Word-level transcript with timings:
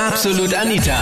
Absolut 0.00 0.54
Anita. 0.54 0.96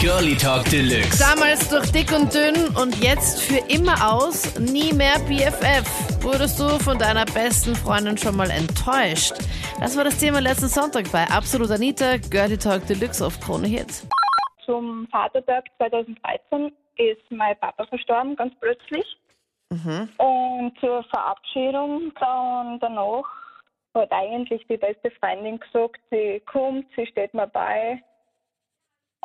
Girlie 0.00 0.36
Talk 0.36 0.64
Deluxe. 0.70 1.18
Damals 1.18 1.68
durch 1.68 1.90
dick 1.90 2.12
und 2.12 2.32
dünn 2.32 2.54
und 2.80 2.94
jetzt 3.02 3.42
für 3.42 3.58
immer 3.74 3.96
aus, 4.08 4.56
nie 4.60 4.92
mehr 4.92 5.18
BFF. 5.26 6.22
Wurdest 6.22 6.60
du 6.60 6.68
von 6.78 6.96
deiner 6.96 7.24
besten 7.24 7.74
Freundin 7.74 8.16
schon 8.16 8.36
mal 8.36 8.48
enttäuscht? 8.48 9.34
Das 9.80 9.96
war 9.96 10.04
das 10.04 10.20
Thema 10.20 10.40
letzten 10.40 10.68
Sonntag 10.68 11.10
bei 11.10 11.24
Absolut 11.24 11.72
Anita, 11.72 12.18
Girlie 12.30 12.56
Talk 12.56 12.86
Deluxe 12.86 13.26
auf 13.26 13.40
Krone 13.40 13.66
Hit. 13.66 14.06
Zum 14.64 15.08
Vatertag 15.10 15.64
2013 15.78 16.72
ist 16.98 17.28
mein 17.30 17.58
Papa 17.58 17.84
verstorben, 17.86 18.36
ganz 18.36 18.54
plötzlich. 18.60 19.04
Und 19.70 20.72
zur 20.78 21.02
Verabschiedung 21.10 22.12
dann 22.20 22.78
danach 22.78 23.24
hat 23.92 24.12
eigentlich 24.12 24.64
die 24.70 24.76
beste 24.76 25.10
Freundin 25.18 25.58
gesagt, 25.58 25.98
sie 26.12 26.40
kommt, 26.46 26.86
sie 26.94 27.06
steht 27.08 27.34
mir 27.34 27.48
bei. 27.48 28.00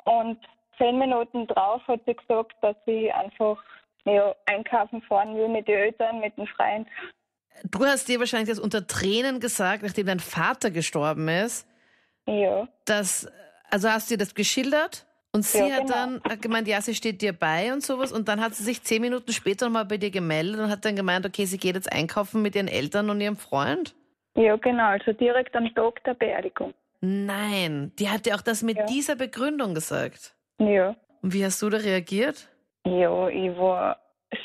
Und 0.05 0.38
zehn 0.77 0.97
Minuten 0.97 1.47
drauf 1.47 1.82
hat 1.87 2.01
sie 2.05 2.15
gesagt, 2.15 2.54
dass 2.61 2.75
sie 2.86 3.11
einfach 3.11 3.57
ja, 4.05 4.33
einkaufen 4.46 5.01
fahren 5.04 5.36
will 5.36 5.47
mit 5.50 5.68
den 5.68 5.77
Eltern, 5.77 6.19
mit 6.19 6.36
dem 6.37 6.47
Freund. 6.47 6.87
Du 7.69 7.86
hast 7.86 8.07
dir 8.07 8.19
wahrscheinlich 8.19 8.50
das 8.50 8.60
unter 8.60 8.87
Tränen 8.87 9.39
gesagt, 9.39 9.83
nachdem 9.83 10.07
dein 10.07 10.19
Vater 10.19 10.71
gestorben 10.71 11.27
ist, 11.27 11.68
Ja, 12.25 12.68
dass, 12.86 13.32
also 13.69 13.89
hast 13.89 14.10
du 14.10 14.15
dir 14.15 14.24
das 14.25 14.33
geschildert? 14.33 15.05
Und 15.33 15.43
sie 15.46 15.60
Ja, 15.60 15.75
hat 15.75 15.87
genau. 15.87 16.19
dann 16.24 16.41
gemeint, 16.41 16.68
ja, 16.68 16.82
sie 16.82 16.93
steht 16.96 17.21
dir 17.21 17.32
bei 17.32 17.71
und 17.71 17.82
sowas. 17.83 18.11
Und 18.11 18.27
dann 18.27 18.41
hat 18.41 18.54
sie 18.55 18.63
sich 18.63 18.83
zehn 18.83 19.02
Minuten 19.02 19.32
später 19.32 19.65
nochmal 19.65 19.86
bei 19.86 19.97
dir 19.97 20.11
gemeldet 20.11 20.60
und 20.60 20.69
hat 20.69 20.83
dann 20.83 20.96
gemeint, 20.97 21.25
okay, 21.25 21.46
sie 21.46 21.57
geht 21.57 21.75
jetzt 21.75 21.91
einkaufen 21.91 22.41
mit 22.41 22.55
ihren 22.55 22.68
Eltern 22.68 23.10
und 23.10 23.21
ihrem 23.21 23.38
Freund. 23.38 23.96
ja 24.36 24.55
genau, 24.57 24.88
also 24.88 25.13
direkt 25.13 25.55
am 25.55 25.74
Tag 25.74 26.04
der 26.04 26.15
Beerdigung. 26.15 26.74
Nein, 27.01 27.91
die 28.00 28.10
hat 28.10 28.25
dir 28.25 28.36
auch 28.36 28.41
das 28.41 28.61
mit 28.61 28.78
Ja. 28.78 28.86
dieser 28.86 29.15
Begründung 29.15 29.73
gesagt. 29.73 30.36
Ja. 30.60 30.96
Und 31.21 31.33
wie 31.33 31.43
hast 31.43 31.61
du 31.61 31.69
da 31.69 31.77
reagiert? 31.77 32.47
Ja, 32.86 33.27
ich 33.27 33.55
war 33.57 33.97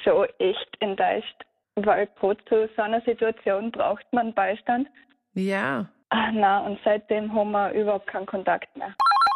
schon 0.03 0.27
echt 0.39 0.69
enttäuscht, 0.81 1.37
weil 1.77 2.07
gerade 2.19 2.45
zu 2.49 2.69
so 2.75 2.83
einer 2.83 3.01
Situation 3.03 3.71
braucht 3.71 4.05
man 4.12 4.33
Beistand. 4.34 4.89
Ja. 5.34 5.87
Ah, 6.11 6.31
na, 6.33 6.61
und 6.61 6.79
seitdem 6.84 7.33
haben 7.34 7.51
wir 7.51 7.73
überhaupt 7.73 8.07
keinen 8.07 8.27
Kontakt 8.27 8.75
mehr. 8.77 8.95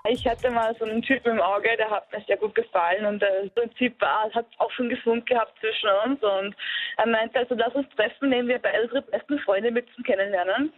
Ich 0.08 0.26
hatte 0.26 0.50
mal 0.50 0.74
so 0.78 0.86
einen 0.86 1.02
Typen 1.02 1.32
im 1.32 1.40
Auge, 1.40 1.68
der 1.76 1.90
hat 1.90 2.10
mir 2.10 2.22
sehr 2.26 2.38
gut 2.38 2.54
gefallen 2.54 3.04
und 3.04 3.22
äh, 3.22 3.42
im 3.42 3.50
Prinzip 3.50 4.00
hat 4.00 4.46
auch 4.56 4.70
schon 4.70 4.88
gefunkt 4.88 5.28
gehabt 5.28 5.52
zwischen 5.60 5.90
uns 6.06 6.22
und 6.22 6.54
er 6.96 7.06
meinte, 7.06 7.38
also 7.38 7.54
lass 7.54 7.74
uns 7.74 7.86
treffen, 7.96 8.30
nehmen 8.30 8.48
wir 8.48 8.58
beide 8.58 8.82
unsere 8.84 9.02
besten 9.02 9.38
Freunde 9.40 9.70
mit 9.70 9.86
zum 9.94 10.02
Kennenlernen. 10.04 10.72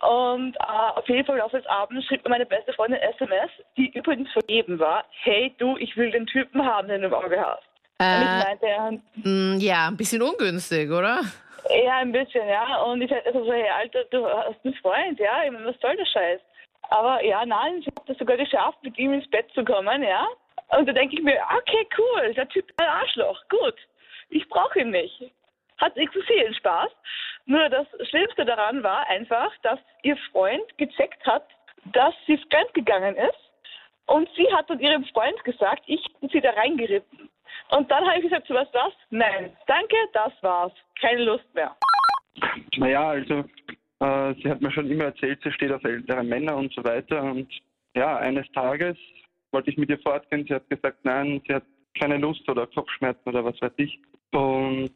Und 0.00 0.56
äh, 0.56 0.98
auf 0.98 1.08
jeden 1.08 1.24
Fall 1.26 1.40
auf 1.40 1.52
des 1.52 1.66
Abends 1.66 2.06
schrieb 2.06 2.22
mir 2.24 2.30
meine 2.30 2.46
beste 2.46 2.72
Freundin 2.74 3.00
SMS, 3.00 3.50
die 3.76 3.90
übrigens 3.96 4.30
vergeben 4.32 4.78
war, 4.78 5.04
hey 5.22 5.54
du, 5.58 5.76
ich 5.78 5.96
will 5.96 6.10
den 6.10 6.26
Typen 6.26 6.64
haben, 6.64 6.88
den 6.88 7.00
du 7.02 7.06
im 7.08 7.14
Auge 7.14 7.40
hast. 7.40 7.62
Und 7.98 8.06
Äh, 8.06 8.22
ich 8.22 8.44
meinte, 8.44 8.66
ja, 8.66 8.90
mh, 9.22 9.56
ja, 9.58 9.88
ein 9.88 9.96
bisschen 9.96 10.22
ungünstig, 10.22 10.90
oder? 10.90 11.20
ja, 11.84 11.96
ein 11.98 12.12
bisschen, 12.12 12.46
ja. 12.48 12.82
Und 12.82 13.00
ich 13.00 13.10
sagte 13.10 13.32
so, 13.32 13.50
hey 13.52 13.68
Alter, 13.70 14.04
du 14.10 14.26
hast 14.26 14.56
einen 14.64 14.74
Freund, 14.74 15.18
ja, 15.18 15.44
ich 15.44 15.50
meine, 15.52 15.66
was 15.66 15.80
soll 15.80 15.96
der 15.96 16.04
Scheiß? 16.06 16.40
Aber 16.90 17.24
ja, 17.24 17.46
nein, 17.46 17.78
ich 17.78 17.86
habe 17.86 18.02
das 18.06 18.18
sogar 18.18 18.36
geschafft, 18.36 18.78
mit 18.82 18.98
ihm 18.98 19.14
ins 19.14 19.28
Bett 19.30 19.46
zu 19.54 19.64
kommen, 19.64 20.02
ja. 20.02 20.26
Und 20.68 20.86
da 20.88 20.92
denke 20.92 21.16
ich 21.16 21.22
mir, 21.22 21.38
okay, 21.56 21.86
cool, 21.96 22.34
der 22.34 22.48
Typ 22.48 22.68
ist 22.68 22.78
ein 22.80 22.88
Arschloch, 22.88 23.40
gut. 23.48 23.74
Ich 24.28 24.46
brauche 24.48 24.80
ihn 24.80 24.90
nicht. 24.90 25.30
Hat 25.78 25.96
exzessiven 25.96 26.54
Spaß. 26.54 26.90
Nur 27.46 27.68
das 27.68 27.86
Schlimmste 28.08 28.44
daran 28.44 28.82
war 28.82 29.06
einfach, 29.08 29.52
dass 29.62 29.78
ihr 30.02 30.16
Freund 30.32 30.62
gecheckt 30.78 31.24
hat, 31.26 31.46
dass 31.92 32.14
sie 32.26 32.38
fremdgegangen 32.50 33.16
ist. 33.16 33.50
Und 34.06 34.28
sie 34.36 34.52
hat 34.52 34.68
dann 34.68 34.80
ihrem 34.80 35.04
Freund 35.06 35.42
gesagt, 35.44 35.82
ich 35.86 36.00
hätte 36.04 36.32
sie 36.32 36.40
da 36.40 36.50
reingeritten. 36.50 37.28
Und 37.70 37.90
dann 37.90 38.06
habe 38.06 38.18
ich 38.18 38.24
gesagt, 38.24 38.46
so 38.46 38.54
was 38.54 38.70
das? 38.72 38.92
Nein, 39.10 39.56
danke, 39.66 39.96
das 40.12 40.32
war's. 40.42 40.72
Keine 41.00 41.24
Lust 41.24 41.54
mehr. 41.54 41.74
Naja, 42.76 43.08
also 43.08 43.44
äh, 44.00 44.34
sie 44.34 44.50
hat 44.50 44.60
mir 44.60 44.70
schon 44.70 44.90
immer 44.90 45.04
erzählt, 45.04 45.40
sie 45.42 45.52
steht 45.52 45.72
auf 45.72 45.84
ältere 45.84 46.22
Männer 46.22 46.56
und 46.56 46.72
so 46.74 46.84
weiter. 46.84 47.22
Und 47.22 47.48
ja, 47.94 48.16
eines 48.16 48.50
Tages 48.52 48.96
wollte 49.52 49.70
ich 49.70 49.78
mit 49.78 49.88
ihr 49.88 49.98
fortgehen. 50.00 50.44
Sie 50.46 50.54
hat 50.54 50.68
gesagt, 50.68 50.98
nein, 51.04 51.40
sie 51.46 51.54
hat 51.54 51.64
keine 51.98 52.18
Lust 52.18 52.48
oder 52.48 52.66
Kopfschmerzen 52.66 53.28
oder 53.28 53.44
was 53.44 53.60
weiß 53.62 53.72
ich. 53.76 53.98
Und 54.32 54.92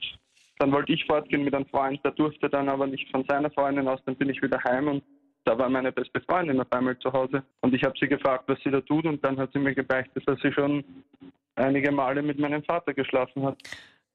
dann 0.59 0.73
wollte 0.73 0.93
ich 0.93 1.05
fortgehen 1.07 1.45
mit 1.45 1.55
einem 1.55 1.67
Freund, 1.67 2.05
der 2.05 2.13
durfte 2.13 2.49
dann 2.49 2.69
aber 2.69 2.87
nicht 2.87 3.11
von 3.11 3.25
seiner 3.29 3.51
Freundin 3.51 3.89
aus. 3.89 4.01
Dann 4.07 4.17
bin 4.17 4.31
ich 4.31 4.43
wieder 4.43 4.63
heim 4.65 4.89
und 4.89 5.05
da 5.45 5.57
war 5.57 5.69
meine 5.69 5.93
beste 5.93 6.21
Freundin 6.21 6.61
auf 6.61 6.71
einmal 6.73 6.99
zu 6.99 7.13
Hause. 7.13 7.43
Und 7.61 7.75
ich 7.75 7.83
habe 7.85 7.95
sie 7.99 8.09
gefragt, 8.09 8.45
was 8.49 8.59
sie 8.65 8.71
da 8.71 8.81
tut. 8.81 9.07
Und 9.07 9.25
dann 9.25 9.39
hat 9.39 9.53
sie 9.53 9.59
mir 9.59 9.75
gebeichtet, 9.75 10.23
dass 10.27 10.41
sie 10.41 10.53
schon 10.53 10.85
einige 11.55 11.93
Male 11.93 12.23
mit 12.23 12.39
meinem 12.39 12.63
Vater 12.65 12.93
geschlafen 12.93 13.45
hat. 13.45 13.59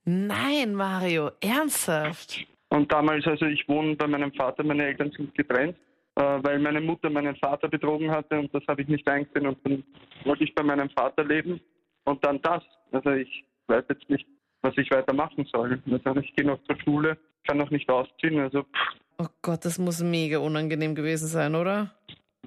Nein, 0.05 0.75
Mario, 0.75 1.31
ernsthaft. 1.41 2.45
Und 2.69 2.91
damals, 2.91 3.25
also 3.25 3.45
ich 3.45 3.67
wohne 3.69 3.95
bei 3.95 4.07
meinem 4.07 4.33
Vater, 4.33 4.63
meine 4.63 4.85
Eltern 4.85 5.11
sind 5.11 5.33
getrennt, 5.35 5.77
äh, 6.15 6.21
weil 6.41 6.59
meine 6.59 6.81
Mutter 6.81 7.09
meinen 7.09 7.35
Vater 7.35 7.69
betrogen 7.69 8.11
hatte 8.11 8.39
und 8.39 8.53
das 8.53 8.63
habe 8.67 8.81
ich 8.81 8.87
nicht 8.87 9.07
eingesehen 9.07 9.47
und 9.47 9.57
dann 9.63 9.83
wollte 10.25 10.43
ich 10.43 10.53
bei 10.55 10.63
meinem 10.63 10.89
Vater 10.89 11.23
leben 11.23 11.61
und 12.05 12.25
dann 12.25 12.41
das. 12.41 12.63
Also 12.91 13.11
ich 13.11 13.45
weiß 13.67 13.85
jetzt 13.89 14.09
nicht, 14.09 14.27
was 14.63 14.77
ich 14.77 14.89
weiter 14.91 15.13
machen 15.13 15.45
soll. 15.51 15.79
Also 16.03 16.19
ich 16.19 16.35
gehe 16.35 16.45
noch 16.45 16.59
zur 16.63 16.79
Schule, 16.81 17.17
kann 17.45 17.57
noch 17.57 17.69
nicht 17.69 17.89
ausziehen, 17.89 18.39
also 18.39 18.63
pff, 18.63 18.97
Oh 19.19 19.27
Gott, 19.43 19.63
das 19.63 19.77
muss 19.77 20.01
mega 20.01 20.39
unangenehm 20.39 20.95
gewesen 20.95 21.27
sein, 21.27 21.53
oder? 21.55 21.91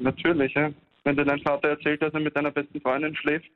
natürlich, 0.00 0.52
ja. 0.54 0.70
Wenn 1.04 1.16
dir 1.16 1.24
dein 1.24 1.40
Vater 1.40 1.68
erzählt, 1.68 2.02
dass 2.02 2.12
er 2.12 2.20
mit 2.20 2.34
deiner 2.36 2.50
besten 2.50 2.80
Freundin 2.80 3.14
schläft, 3.14 3.48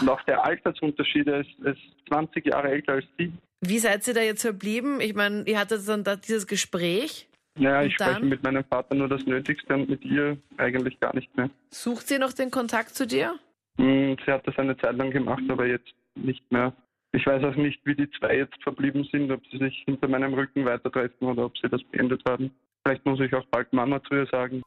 und 0.00 0.08
auch 0.08 0.22
der 0.22 0.44
Altersunterschied, 0.44 1.26
er 1.26 1.40
ist, 1.40 1.50
ist 1.64 1.80
20 2.08 2.46
Jahre 2.46 2.68
älter 2.68 2.92
als 2.92 3.04
sie. 3.18 3.32
Wie 3.60 3.78
seid 3.78 4.06
ihr 4.06 4.14
da 4.14 4.22
jetzt 4.22 4.42
verblieben? 4.42 5.00
Ich 5.00 5.14
meine, 5.14 5.42
ihr 5.46 5.58
hattet 5.58 5.86
dann 5.88 6.04
da 6.04 6.14
dieses 6.14 6.46
Gespräch. 6.46 7.28
Ja, 7.58 7.82
ich 7.82 7.94
spreche 7.94 8.24
mit 8.24 8.42
meinem 8.44 8.64
Vater 8.64 8.94
nur 8.94 9.08
das 9.08 9.26
Nötigste 9.26 9.74
und 9.74 9.88
mit 9.90 10.04
ihr 10.04 10.38
eigentlich 10.56 10.98
gar 11.00 11.14
nicht 11.14 11.36
mehr. 11.36 11.50
Sucht 11.70 12.08
sie 12.08 12.18
noch 12.18 12.32
den 12.32 12.50
Kontakt 12.50 12.94
zu 12.94 13.06
dir? 13.06 13.34
Hm, 13.76 14.16
Sie 14.24 14.32
hat 14.32 14.46
das 14.46 14.56
eine 14.56 14.76
Zeit 14.78 14.96
lang 14.96 15.10
gemacht, 15.10 15.42
aber 15.48 15.66
jetzt 15.66 15.92
nicht 16.14 16.50
mehr. 16.50 16.72
Ich 17.14 17.26
weiß 17.26 17.44
auch 17.44 17.54
nicht, 17.56 17.84
wie 17.84 17.94
die 17.94 18.10
zwei 18.12 18.36
jetzt 18.36 18.60
verblieben 18.62 19.04
sind, 19.12 19.30
ob 19.30 19.44
sie 19.48 19.58
sich 19.58 19.82
hinter 19.84 20.08
meinem 20.08 20.32
Rücken 20.32 20.64
weiter 20.64 20.90
treffen 20.90 21.26
oder 21.26 21.44
ob 21.44 21.56
sie 21.58 21.68
das 21.68 21.82
beendet 21.84 22.22
haben. 22.26 22.50
Vielleicht 22.84 23.04
muss 23.04 23.20
ich 23.20 23.34
auch 23.34 23.44
bald 23.50 23.70
Mama 23.72 24.02
zu 24.04 24.14
ihr 24.14 24.26
sagen. 24.26 24.62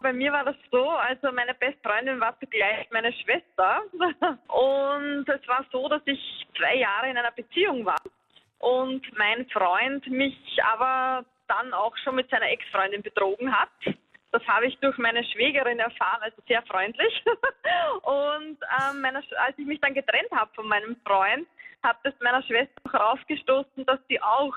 Bei 0.00 0.12
mir 0.12 0.32
war 0.32 0.44
das 0.44 0.54
so, 0.70 0.88
also 0.90 1.32
meine 1.32 1.54
beste 1.54 1.80
Freundin 1.82 2.20
war 2.20 2.38
zugleich 2.38 2.88
meine 2.92 3.12
Schwester. 3.12 3.82
Und 4.46 5.28
es 5.28 5.48
war 5.48 5.66
so, 5.72 5.88
dass 5.88 6.02
ich 6.04 6.46
zwei 6.56 6.76
Jahre 6.76 7.10
in 7.10 7.18
einer 7.18 7.32
Beziehung 7.32 7.84
war. 7.84 8.00
Und 8.60 9.02
mein 9.18 9.48
Freund 9.50 10.06
mich 10.06 10.36
aber 10.62 11.24
dann 11.48 11.72
auch 11.72 11.96
schon 12.04 12.14
mit 12.14 12.30
seiner 12.30 12.48
Ex-Freundin 12.48 13.02
betrogen 13.02 13.52
hat. 13.52 13.70
Das 14.30 14.46
habe 14.46 14.66
ich 14.66 14.78
durch 14.78 14.98
meine 14.98 15.24
Schwägerin 15.24 15.80
erfahren, 15.80 16.20
also 16.22 16.36
sehr 16.46 16.62
freundlich. 16.62 17.24
Und 18.02 18.58
ähm, 18.60 19.00
meiner, 19.00 19.20
Sch- 19.20 19.34
als 19.34 19.58
ich 19.58 19.66
mich 19.66 19.80
dann 19.80 19.94
getrennt 19.94 20.30
habe 20.32 20.50
von 20.54 20.68
meinem 20.68 20.96
Freund, 21.04 21.48
hat 21.82 21.98
es 22.04 22.14
meiner 22.20 22.42
Schwester 22.42 22.72
auch 22.84 22.92
herausgestoßen, 22.92 23.86
dass 23.86 23.98
sie 24.08 24.20
auch 24.20 24.54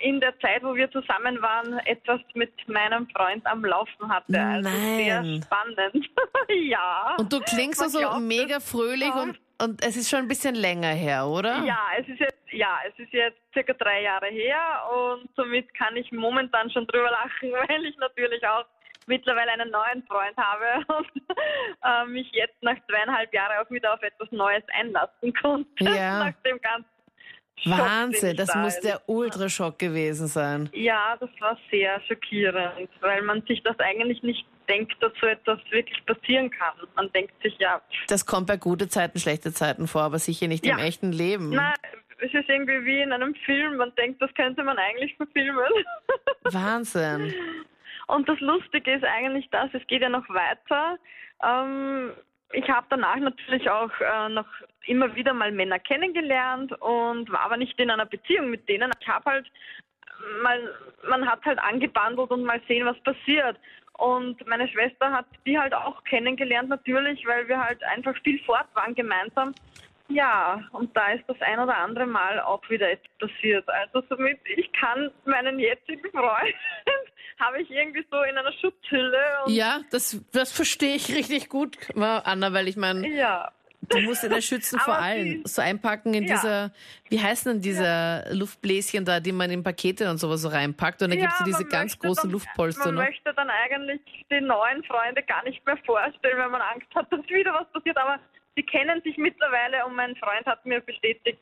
in 0.00 0.20
der 0.20 0.38
Zeit, 0.40 0.62
wo 0.62 0.74
wir 0.74 0.90
zusammen 0.90 1.40
waren, 1.40 1.78
etwas 1.86 2.20
mit 2.34 2.52
meinem 2.68 3.08
Freund 3.10 3.46
am 3.46 3.64
Laufen 3.64 4.08
hatte. 4.12 4.38
Also 4.40 4.68
sehr 4.68 5.22
Nein. 5.22 5.42
spannend. 5.42 6.06
ja. 6.68 7.16
Und 7.18 7.32
du 7.32 7.40
klingst 7.40 7.80
so 7.90 7.98
glaubt 7.98 8.20
mega 8.20 8.60
fröhlich 8.60 9.08
Ja. 9.08 9.22
und, 9.22 9.38
und 9.62 9.82
es 9.82 9.96
ist 9.96 10.10
schon 10.10 10.18
ein 10.20 10.28
bisschen 10.28 10.54
länger 10.54 10.88
her, 10.90 11.26
oder? 11.26 11.62
Ja, 11.64 11.78
es 11.98 12.06
ist 12.08 12.20
jetzt, 12.20 12.36
ja, 12.52 12.78
es 12.86 12.98
ist 12.98 13.12
jetzt 13.12 13.38
circa 13.54 13.72
drei 13.72 14.02
Jahre 14.02 14.26
her 14.26 14.82
und 14.92 15.30
somit 15.34 15.72
kann 15.74 15.96
ich 15.96 16.12
momentan 16.12 16.70
schon 16.70 16.86
drüber 16.86 17.10
lachen, 17.10 17.52
weil 17.68 17.84
ich 17.86 17.96
natürlich 17.96 18.46
auch 18.46 18.64
mittlerweile 19.06 19.52
einen 19.52 19.70
neuen 19.70 20.02
Freund 20.06 20.36
habe 20.36 20.84
und 20.98 21.22
äh, 21.84 22.04
mich 22.06 22.30
jetzt 22.32 22.62
nach 22.62 22.76
zweieinhalb 22.88 23.32
Jahren 23.32 23.64
auch 23.64 23.70
wieder 23.70 23.94
auf 23.94 24.02
etwas 24.02 24.30
Neues 24.32 24.62
einlassen 24.78 25.32
konnte. 25.40 25.68
Ja. 25.84 26.24
Nach 26.24 26.34
dem 26.44 26.60
ganzen 26.60 26.90
Schock, 27.58 27.78
Wahnsinn, 27.78 28.36
das 28.36 28.48
da 28.50 28.58
muss 28.58 28.78
der 28.80 29.00
Ultraschock 29.08 29.78
gewesen 29.78 30.26
sein. 30.26 30.68
Ja, 30.74 31.16
das 31.18 31.30
war 31.40 31.58
sehr 31.70 32.00
schockierend, 32.02 32.90
weil 33.00 33.22
man 33.22 33.40
sich 33.46 33.62
das 33.62 33.78
eigentlich 33.78 34.22
nicht 34.22 34.46
denkt, 34.68 34.94
dass 35.00 35.12
so 35.20 35.26
etwas 35.26 35.58
wirklich 35.70 36.04
passieren 36.04 36.50
kann. 36.50 36.74
Man 36.96 37.10
denkt 37.12 37.32
sich, 37.42 37.56
ja, 37.58 37.80
Das 38.08 38.26
kommt 38.26 38.46
bei 38.48 38.56
gute 38.58 38.88
Zeiten, 38.88 39.18
schlechte 39.18 39.52
Zeiten 39.54 39.86
vor, 39.88 40.02
aber 40.02 40.18
sicher 40.18 40.48
nicht 40.48 40.66
im 40.66 40.76
Ja. 40.78 40.84
echten 40.84 41.12
Leben. 41.12 41.50
na, 41.50 41.72
es 42.18 42.32
ist 42.34 42.48
irgendwie 42.48 42.84
wie 42.84 43.00
in 43.00 43.12
einem 43.12 43.34
Film. 43.46 43.76
Man 43.76 43.94
denkt, 43.94 44.20
das 44.20 44.32
könnte 44.34 44.62
man 44.62 44.76
eigentlich 44.78 45.14
verfilmen. 45.16 45.64
Wahnsinn. 46.44 47.34
Und 48.06 48.28
das 48.28 48.38
Lustige 48.40 48.94
ist 48.94 49.04
eigentlich 49.04 49.48
das, 49.50 49.70
es 49.72 49.86
geht 49.86 50.02
ja 50.02 50.08
noch 50.08 50.28
weiter. 50.28 50.98
Ähm, 51.42 52.12
ich 52.52 52.68
habe 52.68 52.86
danach 52.88 53.16
natürlich 53.16 53.68
auch 53.68 53.90
äh, 54.00 54.28
noch 54.28 54.46
immer 54.86 55.14
wieder 55.16 55.34
mal 55.34 55.50
Männer 55.50 55.78
kennengelernt 55.80 56.72
und 56.80 57.30
war 57.30 57.40
aber 57.40 57.56
nicht 57.56 57.78
in 57.80 57.90
einer 57.90 58.06
Beziehung 58.06 58.50
mit 58.50 58.68
denen. 58.68 58.92
Ich 59.00 59.08
habe 59.08 59.30
halt 59.30 59.50
mal, 60.42 60.74
man 61.08 61.28
hat 61.28 61.44
halt 61.44 61.58
angebandelt 61.58 62.30
und 62.30 62.44
mal 62.44 62.60
sehen, 62.68 62.86
was 62.86 62.98
passiert. 63.00 63.58
Und 63.98 64.46
meine 64.46 64.68
Schwester 64.68 65.10
hat 65.10 65.26
die 65.46 65.58
halt 65.58 65.74
auch 65.74 66.04
kennengelernt 66.04 66.68
natürlich, 66.68 67.26
weil 67.26 67.48
wir 67.48 67.58
halt 67.58 67.82
einfach 67.84 68.14
viel 68.22 68.38
fort 68.44 68.66
waren 68.74 68.94
gemeinsam. 68.94 69.54
Ja, 70.08 70.62
und 70.72 70.96
da 70.96 71.12
ist 71.12 71.24
das 71.26 71.40
ein 71.40 71.58
oder 71.58 71.76
andere 71.76 72.06
Mal 72.06 72.38
auch 72.40 72.62
wieder 72.70 72.90
etwas 72.90 73.10
passiert. 73.18 73.68
Also 73.68 74.02
somit, 74.08 74.38
ich 74.56 74.70
kann 74.72 75.10
meinen 75.24 75.58
jetzigen 75.58 76.08
Freund, 76.10 76.54
habe 77.40 77.60
ich 77.62 77.70
irgendwie 77.70 78.04
so 78.10 78.22
in 78.22 78.36
einer 78.36 78.52
Schutzhülle. 78.52 79.22
ja, 79.48 79.80
das, 79.90 80.20
das 80.32 80.52
verstehe 80.52 80.96
ich 80.96 81.14
richtig 81.14 81.48
gut, 81.48 81.76
Anna, 81.94 82.52
weil 82.52 82.68
ich 82.68 82.76
meine, 82.76 83.06
ja. 83.08 83.50
du 83.88 84.00
musst 84.00 84.22
ja 84.22 84.40
schützen 84.40 84.78
vor 84.84 84.94
allem. 84.96 85.42
So 85.44 85.62
einpacken 85.62 86.14
in 86.14 86.24
Ja. 86.24 86.34
dieser, 86.34 86.72
wie 87.10 87.20
heißen 87.20 87.52
denn 87.52 87.62
diese 87.62 88.24
Luftbläschen 88.32 89.04
da, 89.04 89.20
die 89.20 89.32
man 89.32 89.50
in 89.50 89.62
Pakete 89.62 90.08
und 90.10 90.18
sowas 90.18 90.42
so 90.42 90.48
reinpackt 90.48 91.02
und 91.02 91.10
da 91.10 91.16
gibt 91.16 91.32
es 91.32 91.38
Ja, 91.40 91.44
diese 91.46 91.64
ganz 91.64 91.98
großen 91.98 92.24
dann, 92.24 92.30
Luftpolster, 92.32 92.86
Man 92.86 92.94
ne? 92.96 93.00
möchte 93.02 93.32
dann 93.34 93.50
eigentlich 93.50 94.00
die 94.30 94.40
neuen 94.40 94.82
Freunde 94.84 95.22
gar 95.22 95.44
nicht 95.44 95.64
mehr 95.66 95.76
vorstellen, 95.84 96.38
weil 96.38 96.48
man 96.50 96.62
Angst 96.62 96.88
hat, 96.94 97.06
dass 97.12 97.20
wieder 97.28 97.52
was 97.54 97.70
passiert. 97.72 97.96
Aber 97.98 98.18
sie 98.56 98.62
kennen 98.62 99.00
sich 99.02 99.16
mittlerweile 99.18 99.84
und 99.86 99.94
mein 99.94 100.16
Freund 100.16 100.44
hat 100.46 100.64
mir 100.66 100.80
bestätigt, 100.80 101.38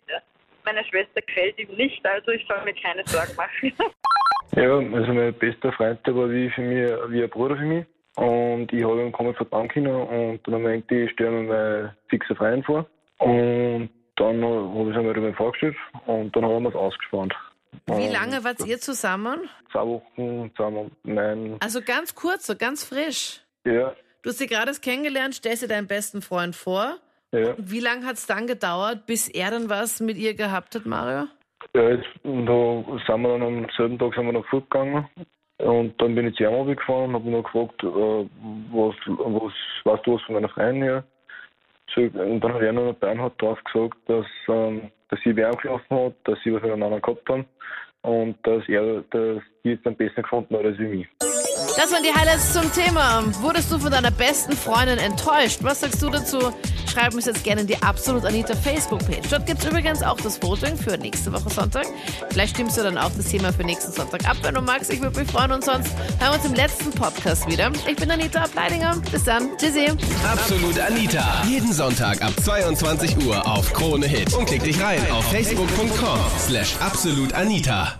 meine 0.64 0.84
Schwester 0.86 1.20
gefällt 1.20 1.58
ihm 1.58 1.68
nicht, 1.76 2.04
also 2.06 2.30
ich 2.32 2.44
soll 2.48 2.62
mir 2.64 2.74
keine 2.74 3.06
Sorgen 3.06 3.34
machen. 3.36 3.72
Ja, 4.56 4.76
also 4.78 5.12
mein 5.12 5.34
bester 5.34 5.72
Freund, 5.72 5.98
der 6.06 6.14
war 6.14 6.30
wie 6.30 6.50
für 6.50 6.60
mich, 6.62 6.88
wie 7.10 7.22
ein 7.22 7.30
Bruder 7.30 7.56
für 7.56 7.64
mich. 7.64 7.86
Und 8.16 8.72
ich 8.72 8.84
habe 8.84 9.02
ihm 9.02 9.10
komplett 9.12 9.36
vertrauen 9.36 9.68
können 9.68 9.88
und 9.92 10.40
dann 10.44 10.54
habe 10.54 10.76
ich 10.76 10.86
gedacht, 10.86 11.04
ich 11.06 11.10
stelle 11.12 11.30
mir 11.32 11.42
meinen 11.52 11.90
fixen 12.08 12.36
Freund 12.36 12.64
vor. 12.64 12.86
Und 13.18 13.90
dann 14.16 14.44
habe 14.44 14.82
ich 14.84 14.90
es 14.90 14.96
einmal 14.96 15.14
darüber 15.14 15.34
vorgestellt 15.34 15.76
und 16.06 16.34
dann 16.36 16.44
haben 16.44 16.62
wir 16.62 16.68
es 16.68 16.76
ausgespannt. 16.76 17.34
Wie 17.86 18.06
lange 18.08 18.44
wart 18.44 18.64
ihr 18.64 18.78
zusammen? 18.78 19.48
Zwei 19.72 19.80
Wochen, 19.84 20.52
zusammen, 20.56 20.92
nein, 21.02 21.56
Also 21.58 21.80
ganz 21.82 22.14
kurz, 22.14 22.46
so 22.46 22.54
ganz 22.56 22.84
frisch. 22.84 23.40
ja, 23.64 23.92
Du 24.22 24.30
hast 24.30 24.38
sie 24.38 24.46
gerade 24.46 24.72
kennengelernt, 24.80 25.34
stellst 25.34 25.64
dir 25.64 25.68
deinen 25.68 25.86
besten 25.88 26.22
Freund 26.22 26.54
vor. 26.54 26.96
ja. 27.32 27.54
Wie 27.58 27.80
lange 27.80 28.06
hat 28.06 28.14
es 28.14 28.26
dann 28.26 28.46
gedauert, 28.46 29.04
bis 29.06 29.28
er 29.28 29.50
dann 29.50 29.68
was 29.68 30.00
mit 30.00 30.16
ihr 30.16 30.34
gehabt 30.34 30.76
hat, 30.76 30.86
Mario? 30.86 31.26
Ja, 31.76 31.90
jetzt, 31.90 32.06
und 32.22 32.46
da 32.46 32.84
sind 33.06 33.22
wir 33.22 33.38
dann 33.38 33.42
am 33.42 33.66
selben 33.76 33.98
Tag 33.98 34.14
sind 34.14 34.26
wir 34.26 34.32
noch 34.32 34.46
fortgegangen. 34.46 35.06
Und 35.58 36.00
dann 36.00 36.14
bin 36.14 36.28
ich 36.28 36.36
zu 36.36 36.44
ihm 36.44 36.66
gefahren 36.66 37.08
und 37.08 37.14
habe 37.14 37.24
ihn 37.26 37.32
noch 37.32 37.44
gefragt, 37.44 37.82
äh, 37.82 37.86
was, 38.72 38.94
was, 39.06 39.52
weißt 39.84 40.06
du 40.06 40.14
was 40.14 40.22
von 40.22 40.34
meiner 40.34 40.48
Freundin 40.48 40.82
her? 40.82 41.04
Und 41.96 42.40
dann 42.40 42.54
hat 42.54 42.62
er 42.62 42.72
noch 42.72 42.92
Bernhard 42.94 43.40
drauf 43.40 43.58
gesagt, 43.64 43.96
dass, 44.06 44.26
ähm, 44.48 44.90
dass 45.08 45.20
sie 45.22 45.34
wer 45.36 45.50
angelaufen 45.50 45.96
hat, 45.96 46.14
dass 46.24 46.38
sie 46.42 46.52
was 46.52 46.62
miteinander 46.62 47.00
gehabt 47.00 47.28
haben 47.28 47.44
und 48.02 48.36
dass 48.42 48.68
er, 48.68 49.02
dass 49.10 49.42
die 49.64 49.70
jetzt 49.70 49.86
am 49.86 49.94
besten 49.94 50.22
gefunden 50.22 50.56
hat 50.56 50.64
als 50.64 50.78
wie 50.78 50.88
mich. 50.88 51.08
Das 51.20 51.92
waren 51.92 52.02
die 52.02 52.12
Highlights 52.12 52.52
zum 52.52 52.70
Thema. 52.72 53.22
Wurdest 53.42 53.72
du 53.72 53.78
von 53.78 53.90
deiner 53.90 54.10
besten 54.10 54.52
Freundin 54.52 54.98
enttäuscht? 54.98 55.60
Was 55.62 55.80
sagst 55.80 56.02
du 56.02 56.10
dazu? 56.10 56.38
Schreib 56.94 57.12
uns 57.12 57.24
jetzt 57.24 57.42
gerne 57.42 57.62
in 57.62 57.66
die 57.66 57.82
Absolut 57.82 58.24
Anita 58.24 58.54
Facebook-Page. 58.54 59.28
Dort 59.28 59.46
gibt 59.46 59.58
es 59.58 59.66
übrigens 59.68 60.00
auch 60.04 60.16
das 60.20 60.40
Voting 60.40 60.76
für 60.76 60.96
nächste 60.96 61.32
Woche 61.32 61.50
Sonntag. 61.50 61.86
Vielleicht 62.30 62.54
stimmst 62.54 62.78
du 62.78 62.84
dann 62.84 62.96
auch 62.96 63.10
das 63.16 63.26
Thema 63.26 63.52
für 63.52 63.64
nächsten 63.64 63.90
Sonntag 63.90 64.24
ab, 64.28 64.36
wenn 64.42 64.54
du 64.54 64.60
magst. 64.60 64.92
Ich 64.92 65.00
würde 65.00 65.18
mich 65.18 65.28
freuen 65.28 65.50
und 65.50 65.64
sonst 65.64 65.88
hören 66.20 66.30
wir 66.30 66.34
uns 66.34 66.44
im 66.44 66.54
letzten 66.54 66.92
Podcast 66.92 67.50
wieder. 67.50 67.72
Ich 67.88 67.96
bin 67.96 68.08
Anita 68.08 68.44
Ableidinger. 68.44 69.02
Bis 69.10 69.24
dann. 69.24 69.56
Tschüssi. 69.58 69.88
Absolut 70.24 70.78
Anita. 70.78 71.42
Jeden 71.48 71.72
Sonntag 71.72 72.22
ab 72.22 72.32
22 72.44 73.26
Uhr 73.26 73.44
auf 73.44 73.72
Krone 73.72 74.06
Hit. 74.06 74.32
Und 74.32 74.46
klick 74.46 74.62
dich 74.62 74.80
rein 74.80 75.00
auf 75.10 75.24
facebook.com 75.32 76.20
slash 76.46 76.76
absolutanita. 76.78 77.98